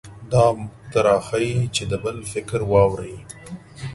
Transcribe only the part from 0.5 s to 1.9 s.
موږ ته راښيي چې